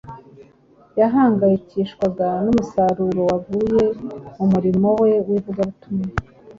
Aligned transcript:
Yahangayikishwaga 0.99 2.27
n’umusaruro 2.43 3.19
wavuye 3.31 3.83
mu 4.35 4.45
murimo 4.53 4.87
we 5.01 5.11
w’ivugabutumwa. 5.27 6.09